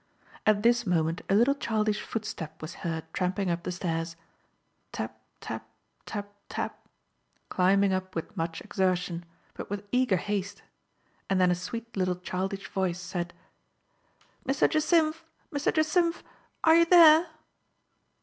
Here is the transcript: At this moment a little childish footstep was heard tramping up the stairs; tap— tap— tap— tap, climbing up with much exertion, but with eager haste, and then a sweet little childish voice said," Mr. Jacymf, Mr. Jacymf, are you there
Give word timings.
At 0.47 0.63
this 0.63 0.87
moment 0.87 1.21
a 1.29 1.35
little 1.35 1.53
childish 1.53 2.01
footstep 2.01 2.59
was 2.59 2.73
heard 2.81 3.03
tramping 3.13 3.51
up 3.51 3.61
the 3.61 3.71
stairs; 3.71 4.15
tap— 4.91 5.15
tap— 5.41 5.69
tap— 6.07 6.33
tap, 6.49 6.87
climbing 7.49 7.93
up 7.93 8.15
with 8.15 8.35
much 8.35 8.61
exertion, 8.61 9.25
but 9.53 9.69
with 9.69 9.85
eager 9.91 10.17
haste, 10.17 10.63
and 11.29 11.39
then 11.39 11.51
a 11.51 11.53
sweet 11.55 11.95
little 11.95 12.15
childish 12.15 12.67
voice 12.67 12.99
said," 12.99 13.31
Mr. 14.49 14.67
Jacymf, 14.67 15.21
Mr. 15.53 15.71
Jacymf, 15.71 16.23
are 16.63 16.77
you 16.77 16.85
there 16.85 17.27